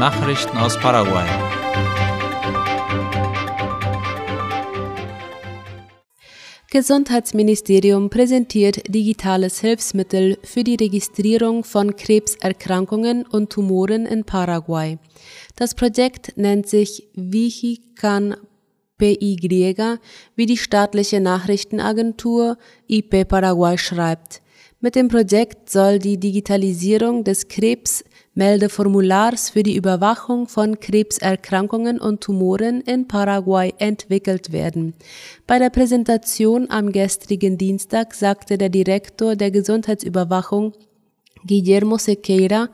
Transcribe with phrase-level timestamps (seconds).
[0.00, 1.26] Nachrichten aus Paraguay.
[6.70, 14.96] Gesundheitsministerium präsentiert digitales Hilfsmittel für die Registrierung von Krebserkrankungen und Tumoren in Paraguay.
[15.56, 18.36] Das Projekt nennt sich Vigican
[18.96, 19.98] PY,
[20.34, 22.56] wie die staatliche Nachrichtenagentur
[22.88, 24.40] IP Paraguay schreibt.
[24.80, 27.48] Mit dem Projekt soll die Digitalisierung des
[28.34, 34.94] Krebsmeldeformulars für die Überwachung von Krebserkrankungen und Tumoren in Paraguay entwickelt werden.
[35.48, 40.74] Bei der Präsentation am gestrigen Dienstag sagte der Direktor der Gesundheitsüberwachung
[41.44, 42.68] Guillermo Sequeira,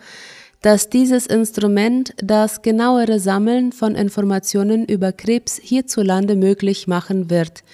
[0.61, 7.65] dass dieses Instrument das genauere Sammeln von Informationen über Krebs hierzulande möglich machen wird.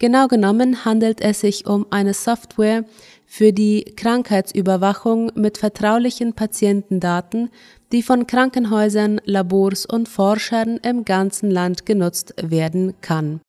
[0.00, 2.84] Genau genommen handelt es sich um eine Software,
[3.30, 7.50] für die Krankheitsüberwachung mit vertraulichen Patientendaten,
[7.92, 13.40] die von Krankenhäusern, Labors und Forschern im ganzen Land genutzt werden kann.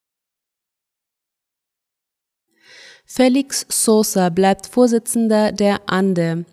[3.05, 6.45] Felix Sosa bleibt Vorsitzender der ANDE.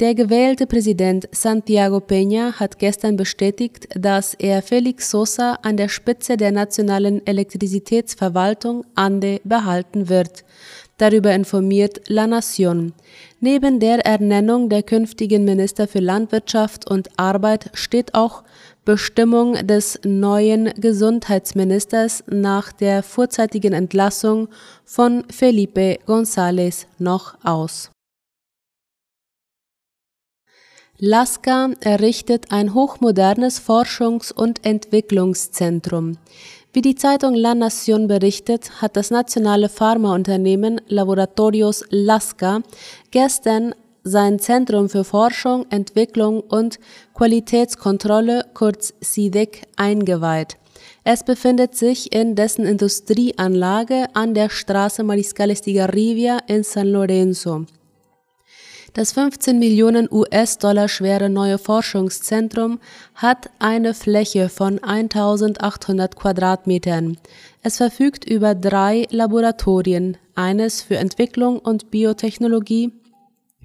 [0.00, 6.36] Der gewählte Präsident Santiago Peña hat gestern bestätigt, dass er Felix Sosa an der Spitze
[6.36, 10.44] der nationalen Elektrizitätsverwaltung ANDE behalten wird.
[11.02, 12.92] Darüber informiert La Nación.
[13.40, 18.44] Neben der Ernennung der künftigen Minister für Landwirtschaft und Arbeit steht auch
[18.84, 24.46] Bestimmung des neuen Gesundheitsministers nach der vorzeitigen Entlassung
[24.84, 27.90] von Felipe González noch aus.
[30.98, 36.18] Laska errichtet ein hochmodernes Forschungs- und Entwicklungszentrum.
[36.74, 42.62] Wie die Zeitung La Nación berichtet, hat das nationale Pharmaunternehmen Laboratorios Lasca
[43.10, 46.80] gestern sein Zentrum für Forschung, Entwicklung und
[47.12, 50.56] Qualitätskontrolle, kurz SIDEC, eingeweiht.
[51.04, 57.66] Es befindet sich in dessen Industrieanlage an der Straße Mariscal Estigarribia in San Lorenzo.
[58.94, 62.78] Das 15 Millionen US-Dollar schwere neue Forschungszentrum
[63.14, 67.16] hat eine Fläche von 1800 Quadratmetern.
[67.62, 72.92] Es verfügt über drei Laboratorien, eines für Entwicklung und Biotechnologie,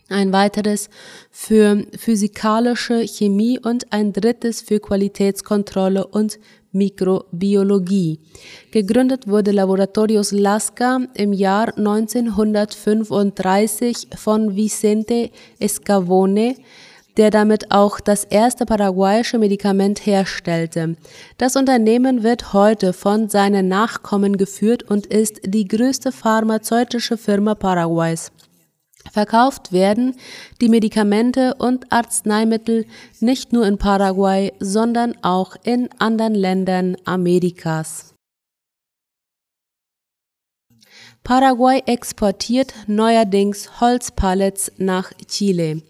[0.07, 0.89] ein weiteres
[1.29, 6.39] für physikalische Chemie und ein drittes für Qualitätskontrolle und
[6.77, 8.21] Mikrobiologie.
[8.71, 16.55] Gegründet wurde Laboratorios Lasca im Jahr 1935 von Vicente Escavone,
[17.17, 20.95] der damit auch das erste paraguayische Medikament herstellte.
[21.37, 28.31] Das Unternehmen wird heute von seinen Nachkommen geführt und ist die größte pharmazeutische Firma Paraguays.
[29.11, 30.15] Verkauft werden
[30.61, 32.85] die Medikamente und Arzneimittel
[33.19, 38.13] nicht nur in Paraguay, sondern auch in anderen Ländern Amerikas.
[41.23, 45.81] Paraguay exportiert neuerdings Holzpallets nach Chile.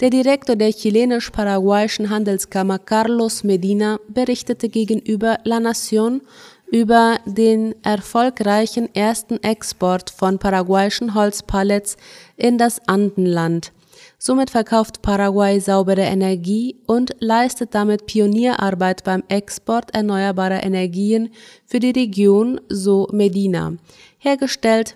[0.00, 6.22] Der Direktor der chilenisch-paraguayischen Handelskammer Carlos Medina berichtete gegenüber La Nación
[6.70, 11.96] über den erfolgreichen ersten Export von paraguayischen Holzpallets
[12.36, 13.72] in das Andenland.
[14.18, 21.30] Somit verkauft Paraguay saubere Energie und leistet damit Pionierarbeit beim Export erneuerbarer Energien
[21.64, 23.72] für die Region, so Medina.
[24.18, 24.94] Hergestellt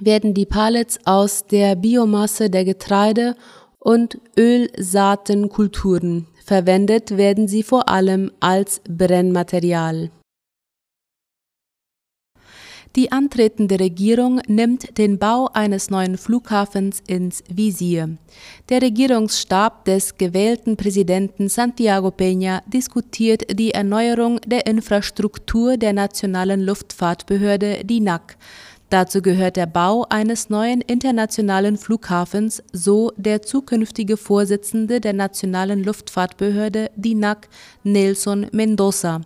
[0.00, 3.36] werden die Pallets aus der Biomasse der Getreide
[3.78, 6.26] und Ölsaatenkulturen.
[6.44, 10.10] Verwendet werden sie vor allem als Brennmaterial.
[12.96, 18.16] Die antretende Regierung nimmt den Bau eines neuen Flughafens ins Visier.
[18.70, 27.84] Der Regierungsstab des gewählten Präsidenten Santiago Peña diskutiert die Erneuerung der Infrastruktur der nationalen Luftfahrtbehörde
[27.84, 28.38] DINAC.
[28.88, 36.90] Dazu gehört der Bau eines neuen internationalen Flughafens, so der zukünftige Vorsitzende der nationalen Luftfahrtbehörde
[36.96, 37.48] DINAC,
[37.82, 39.20] Nelson Mendoza.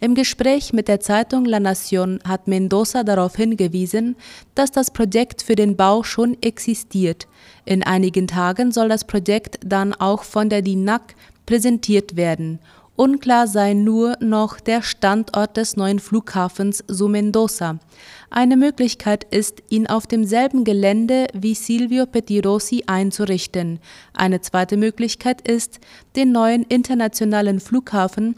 [0.00, 4.16] Im Gespräch mit der Zeitung La Nación hat Mendoza darauf hingewiesen,
[4.54, 7.28] dass das Projekt für den Bau schon existiert.
[7.64, 11.14] In einigen Tagen soll das Projekt dann auch von der DINAC
[11.46, 12.58] präsentiert werden.
[12.94, 17.78] Unklar sei nur noch der Standort des neuen Flughafens, so Mendoza.
[18.28, 23.80] Eine Möglichkeit ist, ihn auf demselben Gelände wie Silvio Pettirossi einzurichten.
[24.12, 25.80] Eine zweite Möglichkeit ist,
[26.16, 28.36] den neuen internationalen Flughafen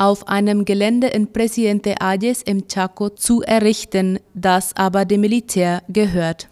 [0.00, 6.48] auf einem Gelände in Presidente Ayes im Chaco zu errichten, das aber dem Militär gehört.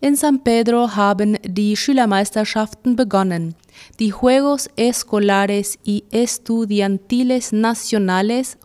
[0.00, 3.56] In San Pedro haben die Schülermeisterschaften begonnen.
[3.98, 8.56] Die Juegos Escolares y Estudiantiles Nacionales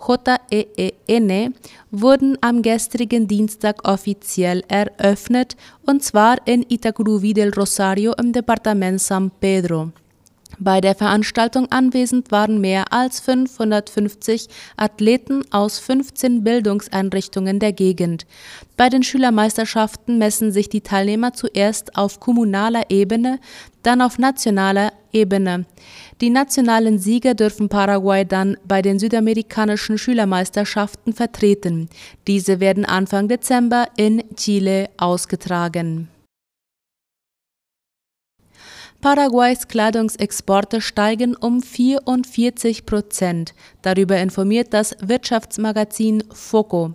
[0.51, 1.55] JEEN
[1.89, 5.55] wurden am gestrigen Dienstag offiziell eröffnet,
[5.87, 9.91] und zwar in Itacurubí del Rosario im Departement San Pedro.
[10.63, 18.25] Bei der Veranstaltung anwesend waren mehr als 550 Athleten aus 15 Bildungseinrichtungen der Gegend.
[18.77, 23.39] Bei den Schülermeisterschaften messen sich die Teilnehmer zuerst auf kommunaler Ebene,
[23.81, 25.65] dann auf nationaler Ebene.
[26.21, 31.89] Die nationalen Sieger dürfen Paraguay dann bei den südamerikanischen Schülermeisterschaften vertreten.
[32.25, 36.07] Diese werden Anfang Dezember in Chile ausgetragen.
[39.03, 43.53] Paraguays Kleidungsexporte steigen um 44 Prozent.
[43.81, 46.93] Darüber informiert das Wirtschaftsmagazin Foco.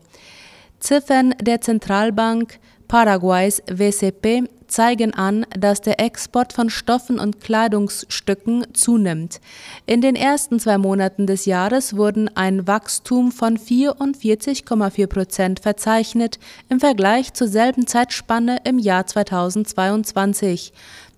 [0.81, 9.41] Ziffern der Zentralbank Paraguays WCP zeigen an, dass der Export von Stoffen und Kleidungsstücken zunimmt.
[9.85, 16.39] In den ersten zwei Monaten des Jahres wurden ein Wachstum von 44,4 Prozent verzeichnet
[16.69, 20.73] im Vergleich zur selben Zeitspanne im Jahr 2022.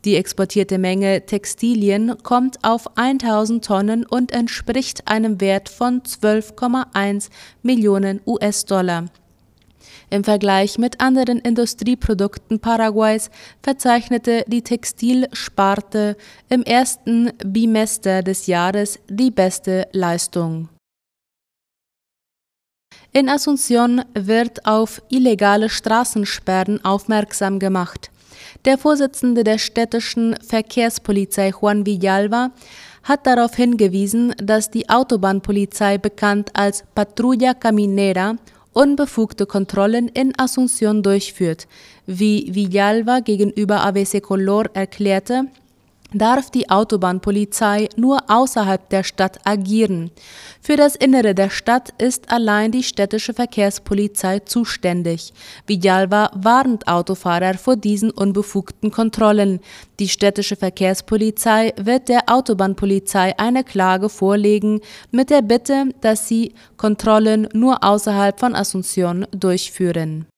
[0.05, 7.29] Die exportierte Menge Textilien kommt auf 1000 Tonnen und entspricht einem Wert von 12,1
[7.63, 9.07] Millionen US-Dollar.
[10.09, 13.31] Im Vergleich mit anderen Industrieprodukten Paraguays
[13.63, 16.17] verzeichnete die Textilsparte
[16.49, 20.69] im ersten Bimester des Jahres die beste Leistung.
[23.13, 28.11] In Asunción wird auf illegale Straßensperren aufmerksam gemacht.
[28.67, 32.51] Der Vorsitzende der städtischen Verkehrspolizei Juan Villalba
[33.03, 38.37] hat darauf hingewiesen, dass die Autobahnpolizei bekannt als Patrulla Caminera
[38.75, 41.69] unbefugte Kontrollen in Asunción durchführt.
[42.05, 45.47] Wie Villalba gegenüber ABC Color erklärte,
[46.13, 50.11] darf die Autobahnpolizei nur außerhalb der Stadt agieren.
[50.61, 55.33] Für das Innere der Stadt ist allein die städtische Verkehrspolizei zuständig.
[55.67, 59.61] Villalba warnt Autofahrer vor diesen unbefugten Kontrollen.
[59.99, 64.81] Die städtische Verkehrspolizei wird der Autobahnpolizei eine Klage vorlegen
[65.11, 70.30] mit der Bitte, dass sie Kontrollen nur außerhalb von Asunción durchführen.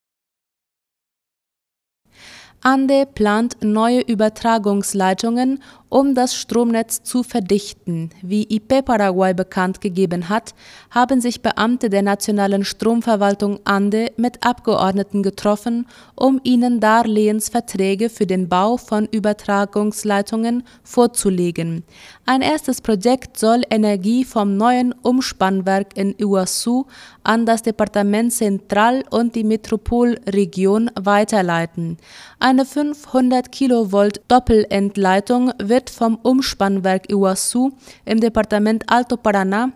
[2.65, 5.61] Ande plant neue Übertragungsleitungen
[5.93, 8.09] um das Stromnetz zu verdichten.
[8.23, 10.55] Wie IP Paraguay bekannt gegeben hat,
[10.91, 18.49] haben sich Beamte der nationalen Stromverwaltung Ande mit Abgeordneten getroffen, um ihnen Darlehensverträge für den
[18.49, 21.85] Bau von Übertragungsleitungen vorzulegen.
[22.25, 26.87] Ein erstes Projekt soll Energie vom neuen Umspannwerk in Iguazu
[27.23, 31.99] an das Departement Central und die Metropolregion weiterleiten.
[32.39, 37.73] Eine 500 Kilovolt Doppelentleitung wird wird vom Umspannwerk Iguazu
[38.05, 39.73] im Departement Alto Paraná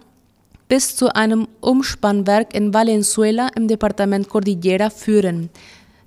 [0.68, 5.50] bis zu einem Umspannwerk in Valenzuela im Departement Cordillera führen.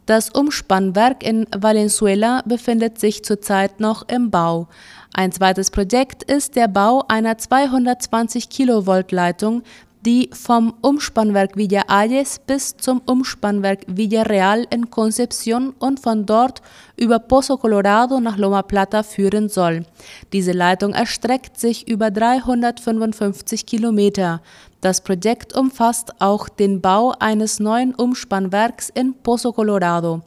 [0.05, 4.67] Das Umspannwerk in Valenzuela befindet sich zurzeit noch im Bau.
[5.13, 9.63] Ein zweites Projekt ist der Bau einer 220 Kilovolt Leitung
[10.05, 16.61] die vom Umspannwerk Villa Ayes bis zum Umspannwerk Villarreal in Concepción und von dort
[16.95, 19.85] über Pozo Colorado nach Loma Plata führen soll.
[20.31, 24.41] Diese Leitung erstreckt sich über 355 Kilometer.
[24.81, 30.21] Das Projekt umfasst auch den Bau eines neuen Umspannwerks in Pozo Colorado.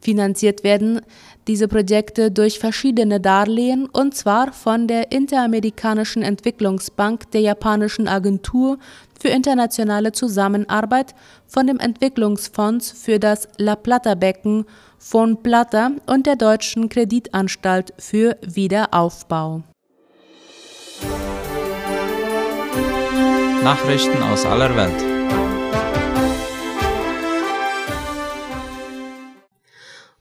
[0.00, 1.02] Finanziert werden
[1.46, 8.78] diese Projekte durch verschiedene Darlehen und zwar von der Interamerikanischen Entwicklungsbank, der japanischen Agentur
[9.20, 11.14] für internationale Zusammenarbeit,
[11.46, 14.64] von dem Entwicklungsfonds für das La Plata-Becken
[14.98, 19.62] von Plata und der Deutschen Kreditanstalt für Wiederaufbau.
[23.62, 25.18] Nachrichten aus aller Welt.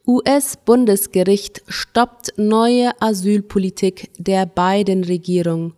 [0.07, 5.73] US-Bundesgericht stoppt neue Asylpolitik der Biden-Regierung.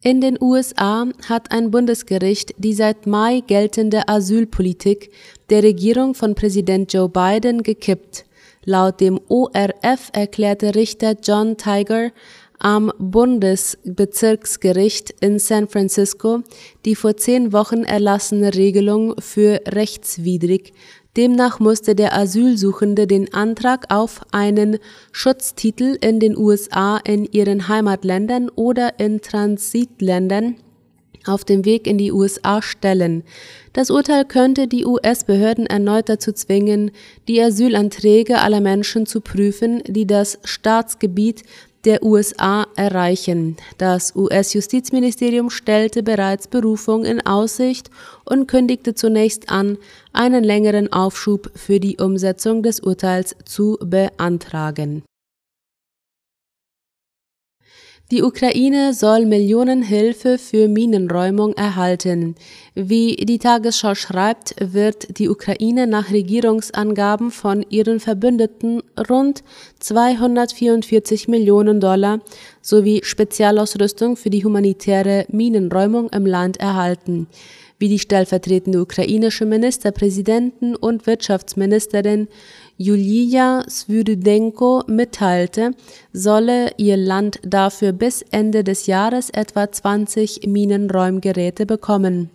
[0.00, 5.10] In den USA hat ein Bundesgericht die seit Mai geltende Asylpolitik
[5.50, 8.24] der Regierung von Präsident Joe Biden gekippt.
[8.64, 12.12] Laut dem ORF erklärte Richter John Tiger
[12.62, 16.42] am Bundesbezirksgericht in San Francisco
[16.84, 20.72] die vor zehn Wochen erlassene Regelung für rechtswidrig
[21.16, 24.78] Demnach musste der Asylsuchende den Antrag auf einen
[25.12, 30.56] Schutztitel in den USA in ihren Heimatländern oder in Transitländern
[31.26, 33.24] auf dem Weg in die USA stellen.
[33.74, 36.90] Das Urteil könnte die US-Behörden erneut dazu zwingen,
[37.28, 41.42] die Asylanträge aller Menschen zu prüfen, die das Staatsgebiet
[41.84, 43.56] der USA erreichen.
[43.78, 47.90] Das US-Justizministerium stellte bereits Berufung in Aussicht
[48.24, 49.78] und kündigte zunächst an,
[50.12, 55.02] einen längeren Aufschub für die Umsetzung des Urteils zu beantragen.
[58.12, 62.34] Die Ukraine soll Millionenhilfe für Minenräumung erhalten.
[62.74, 69.42] Wie die Tagesschau schreibt, wird die Ukraine nach Regierungsangaben von ihren Verbündeten rund
[69.80, 72.20] 244 Millionen Dollar
[72.60, 77.28] sowie Spezialausrüstung für die humanitäre Minenräumung im Land erhalten.
[77.78, 82.28] Wie die stellvertretende ukrainische Ministerpräsidentin und Wirtschaftsministerin
[82.82, 85.70] Julia Svyrydenko mitteilte,
[86.12, 92.30] solle ihr Land dafür bis Ende des Jahres etwa 20 Minenräumgeräte bekommen.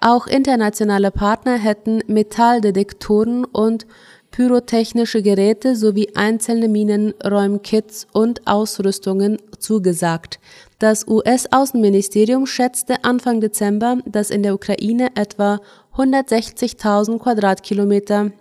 [0.00, 3.86] Auch internationale Partner hätten Metalldetektoren und
[4.30, 10.40] pyrotechnische Geräte sowie einzelne Minenräumkits und Ausrüstungen zugesagt.
[10.78, 15.60] Das US-Außenministerium schätzte Anfang Dezember, dass in der Ukraine etwa
[15.94, 18.32] 160.000 Quadratkilometer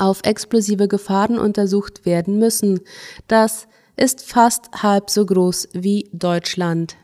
[0.00, 2.80] auf explosive Gefahren untersucht werden müssen.
[3.28, 3.66] Das
[3.96, 6.96] ist fast halb so groß wie Deutschland.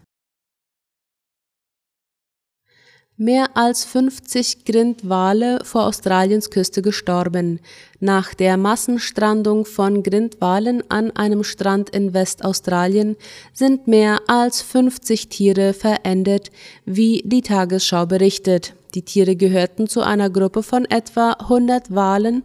[3.19, 7.61] Mehr als 50 Grindwale vor Australiens Küste gestorben.
[7.99, 13.17] Nach der Massenstrandung von Grindwalen an einem Strand in Westaustralien
[13.55, 16.50] sind mehr als 50 Tiere verendet,
[16.85, 18.75] wie die Tagesschau berichtet.
[18.95, 22.43] Die Tiere gehörten zu einer Gruppe von etwa 100 Walen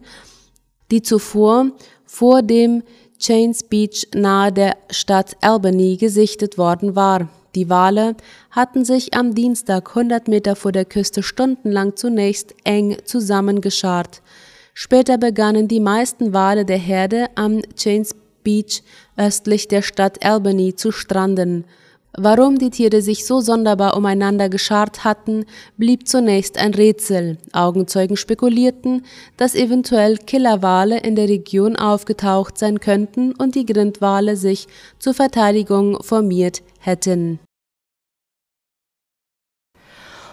[0.92, 1.72] die zuvor
[2.04, 2.82] vor dem
[3.18, 7.28] Chains Beach nahe der Stadt Albany gesichtet worden war.
[7.54, 8.16] Die Wale
[8.50, 14.22] hatten sich am Dienstag 100 Meter vor der Küste stundenlang zunächst eng zusammengeschart.
[14.74, 18.82] Später begannen die meisten Wale der Herde am Chains Beach
[19.16, 21.64] östlich der Stadt Albany zu stranden.
[22.18, 25.46] Warum die Tiere sich so sonderbar umeinander geschart hatten,
[25.78, 27.38] blieb zunächst ein Rätsel.
[27.52, 29.06] Augenzeugen spekulierten,
[29.38, 36.02] dass eventuell Killerwale in der Region aufgetaucht sein könnten und die Grindwale sich zur Verteidigung
[36.02, 37.40] formiert hätten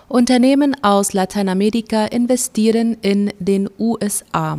[0.09, 4.57] Unternehmen aus Lateinamerika investieren in den USA.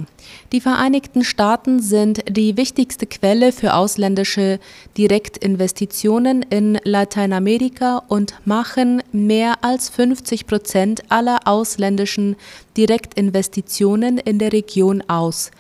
[0.52, 4.60] Die Vereinigten Staaten sind die wichtigste Quelle für ausländische
[4.96, 12.36] Direktinvestitionen in Lateinamerika und machen mehr als 50 Prozent aller ausländischen
[12.76, 15.50] Direktinvestitionen in der Region aus.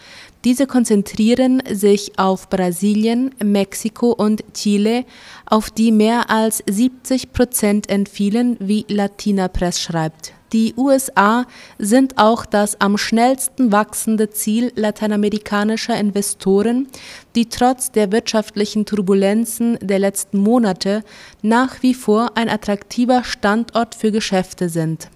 [0.44, 5.04] Diese konzentrieren sich auf Brasilien, Mexiko und Chile,
[5.44, 10.32] auf die mehr als 70 Prozent entfielen, wie Latina Press schreibt.
[10.54, 11.46] Die USA
[11.78, 16.88] sind auch das am schnellsten wachsende Ziel lateinamerikanischer Investoren,
[17.36, 21.04] die trotz der wirtschaftlichen Turbulenzen der letzten Monate
[21.42, 25.08] nach wie vor ein attraktiver Standort für Geschäfte sind.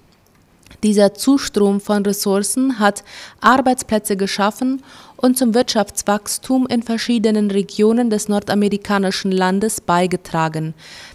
[0.84, 3.04] Dieser Zustrom von Ressourcen hat
[3.40, 4.82] Arbeitsplätze geschaffen
[5.24, 10.74] und zum Wirtschaftswachstum in verschiedenen Regionen des nordamerikanischen Landes beigetragen.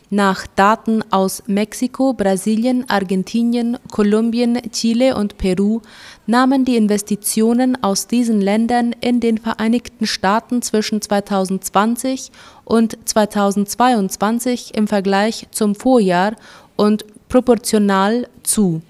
[0.09, 5.81] Nach Daten aus Mexiko, Brasilien, Argentinien, Kolumbien, Chile und Peru
[6.25, 12.31] nahmen die Investitionen aus diesen Ländern in den Vereinigten Staaten zwischen 2020
[12.65, 16.35] und 2022 im Vergleich zum Vorjahr
[16.75, 18.81] und proportional zu.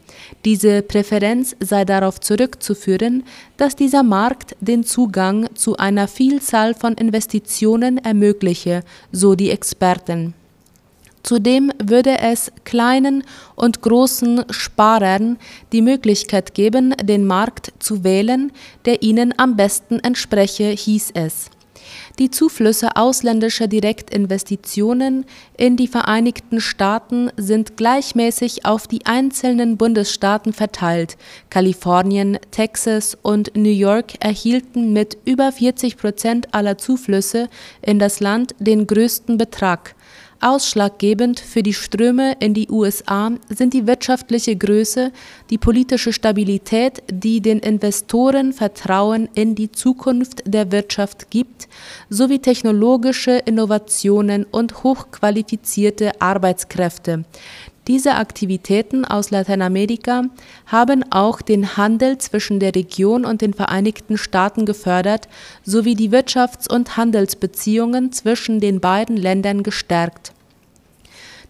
[0.46, 3.24] Diese Präferenz sei darauf zurückzuführen,
[3.58, 10.34] dass dieser Markt den Zugang zu einer Vielzahl von Investitionen ermögliche, so die Experten.
[11.22, 13.24] Zudem würde es kleinen
[13.55, 15.38] und großen Sparern
[15.74, 18.51] die Möglichkeit geben, den Markt zu wählen,
[18.86, 21.50] der ihnen am besten entspreche, hieß es.
[22.19, 31.15] Die Zuflüsse ausländischer Direktinvestitionen in die Vereinigten Staaten sind gleichmäßig auf die einzelnen Bundesstaaten verteilt.
[31.49, 37.47] Kalifornien, Texas und New York erhielten mit über 40 Prozent aller Zuflüsse
[37.81, 39.95] in das Land den größten Betrag.
[40.41, 45.12] Ausschlaggebend für die Ströme in die USA sind die wirtschaftliche Größe,
[45.50, 51.67] die politische Stabilität, die den Investoren Vertrauen in die Zukunft der Wirtschaft gibt,
[52.10, 57.25] sowie technologische Innovationen und hochqualifizierte Arbeitskräfte.
[57.89, 60.25] Diese Aktivitäten aus Lateinamerika
[60.67, 65.27] haben auch den Handel zwischen der Region und den Vereinigten Staaten gefördert
[65.63, 70.34] sowie die Wirtschafts- und Handelsbeziehungen zwischen den beiden Ländern gestärkt.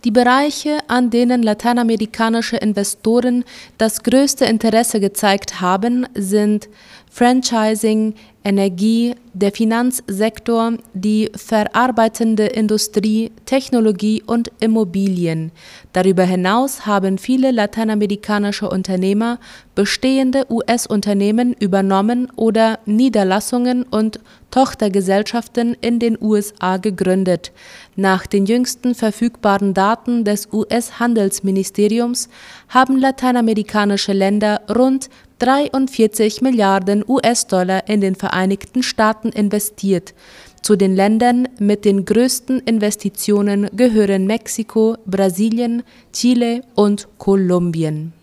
[0.05, 3.43] Die Bereiche, an denen lateinamerikanische Investoren
[3.77, 6.69] das größte Interesse gezeigt haben, sind
[7.09, 8.13] Franchising,
[8.43, 15.51] Energie, der Finanzsektor, die verarbeitende Industrie, Technologie und Immobilien.
[15.91, 19.39] Darüber hinaus haben viele lateinamerikanische Unternehmer
[19.75, 24.19] bestehende US-Unternehmen übernommen oder Niederlassungen und
[24.51, 27.51] Tochtergesellschaften in den USA gegründet.
[27.95, 32.29] Nach den jüngsten verfügbaren Daten des US-Handelsministeriums
[32.69, 35.09] haben lateinamerikanische Länder rund
[35.39, 40.13] 43 Milliarden US-Dollar in den Vereinigten Staaten investiert.
[40.61, 48.13] Zu den Ländern mit den größten Investitionen gehören Mexiko, Brasilien, Chile und Kolumbien.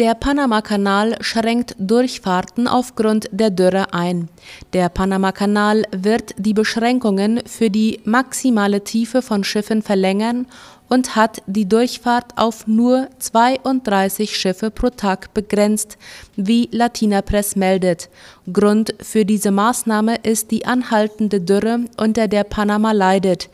[0.00, 4.30] Der Panamakanal schränkt Durchfahrten aufgrund der Dürre ein.
[4.72, 10.46] Der Panamakanal wird die Beschränkungen für die maximale Tiefe von Schiffen verlängern
[10.90, 15.96] und hat die Durchfahrt auf nur 32 Schiffe pro Tag begrenzt,
[16.36, 18.10] wie Latina Press meldet.
[18.52, 23.48] Grund für diese Maßnahme ist die anhaltende Dürre, unter der Panama leidet.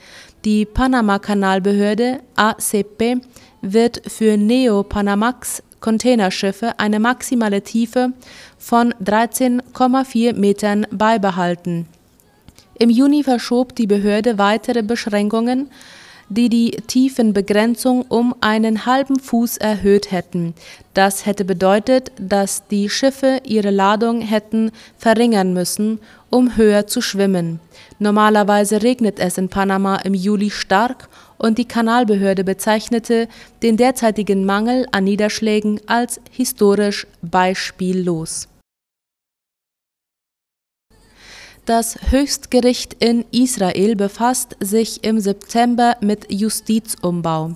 [0.44, 3.20] Die Panama-Kanalbehörde ACP
[3.60, 8.12] wird für Neo-Panamax Containerschiffe eine maximale Tiefe
[8.58, 11.86] von 13,4 Metern beibehalten.
[12.78, 15.70] Im Juni verschob die Behörde weitere Beschränkungen
[16.28, 20.54] die die Tiefenbegrenzung um einen halben Fuß erhöht hätten.
[20.94, 27.60] Das hätte bedeutet, dass die Schiffe ihre Ladung hätten verringern müssen, um höher zu schwimmen.
[27.98, 33.28] Normalerweise regnet es in Panama im Juli stark und die Kanalbehörde bezeichnete
[33.62, 38.48] den derzeitigen Mangel an Niederschlägen als historisch beispiellos.
[41.66, 47.54] Das Höchstgericht in Israel befasst sich im September mit Justizumbau.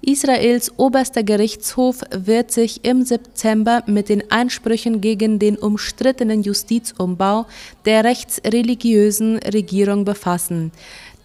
[0.00, 7.44] Israels oberster Gerichtshof wird sich im September mit den Einsprüchen gegen den umstrittenen Justizumbau
[7.84, 10.72] der rechtsreligiösen Regierung befassen.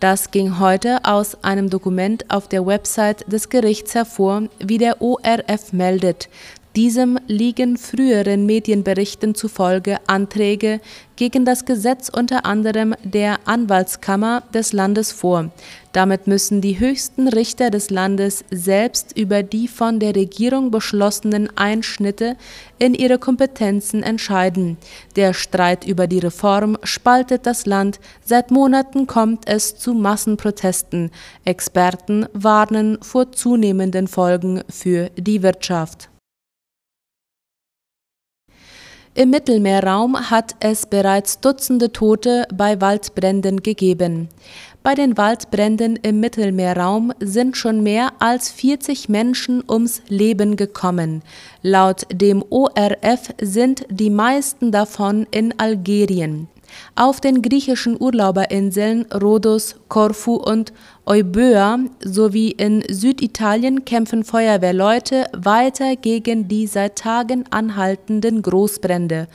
[0.01, 5.71] Das ging heute aus einem Dokument auf der Website des Gerichts hervor, wie der ORF
[5.71, 6.27] meldet.
[6.75, 10.81] Diesem liegen früheren Medienberichten zufolge Anträge
[11.15, 15.51] gegen das Gesetz unter anderem der Anwaltskammer des Landes vor.
[15.93, 22.35] Damit müssen die höchsten Richter des Landes selbst über die von der Regierung beschlossenen Einschnitte
[22.77, 24.75] in ihre Kompetenzen entscheiden.
[25.15, 28.01] Der Streit über die Reform spaltet das Land.
[28.21, 31.11] Seit Monaten kommt es zu Massenprotesten.
[31.45, 36.09] Experten warnen vor zunehmenden Folgen für die Wirtschaft.
[39.17, 44.27] Im Mittelmeerraum hat es bereits Dutzende Tote bei Waldbränden gegeben.
[44.83, 51.23] Bei den Waldbränden im Mittelmeerraum sind schon mehr als 40 Menschen ums Leben gekommen.
[51.61, 56.49] Laut dem ORF sind die meisten davon in Algerien.
[56.95, 60.73] Auf den griechischen Urlauberinseln Rhodos, Korfu und
[61.05, 69.27] Euböa sowie in Süditalien kämpfen Feuerwehrleute weiter gegen die seit Tagen anhaltenden Großbrände.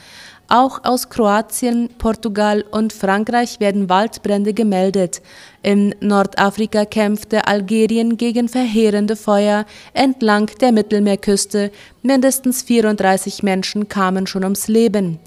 [0.52, 5.22] Auch aus Kroatien, Portugal und Frankreich werden Waldbrände gemeldet.
[5.62, 11.70] In Nordafrika kämpfte Algerien gegen verheerende Feuer entlang der Mittelmeerküste.
[12.02, 15.20] Mindestens 34 Menschen kamen schon ums Leben.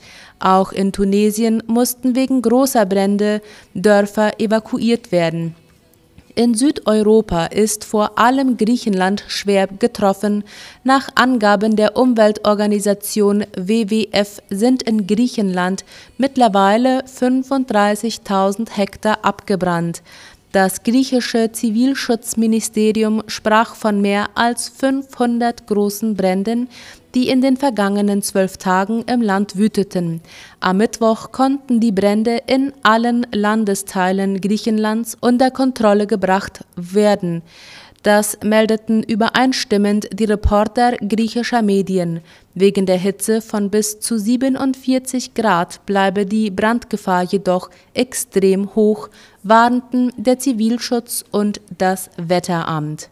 [0.44, 3.42] Auch in Tunesien mussten wegen großer Brände
[3.74, 5.56] Dörfer evakuiert werden.
[6.36, 10.44] In Südeuropa ist vor allem Griechenland schwer getroffen.
[10.84, 15.86] Nach Angaben der Umweltorganisation WWF sind in Griechenland
[16.18, 20.02] mittlerweile 35.000 Hektar abgebrannt.
[20.54, 26.70] Das griechische Zivilschutzministerium sprach von mehr als 500 großen Bränden,
[27.16, 30.22] die in den vergangenen zwölf Tagen im Land wüteten.
[30.60, 37.42] Am Mittwoch konnten die Brände in allen Landesteilen Griechenlands unter Kontrolle gebracht werden.
[38.04, 42.20] Das meldeten übereinstimmend die Reporter griechischer Medien.
[42.54, 49.10] Wegen der Hitze von bis zu 47 Grad bleibe die Brandgefahr jedoch extrem hoch,
[49.42, 53.10] warnten der Zivilschutz und das Wetteramt.